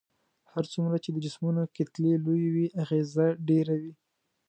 هر 0.51 0.63
څومره 0.73 0.97
چې 1.03 1.09
د 1.11 1.17
جسمونو 1.25 1.61
کتلې 1.75 2.13
لويې 2.25 2.49
وي 2.55 2.67
اغیزه 2.83 3.25
ډیره 3.47 3.73
وي. 3.81 3.93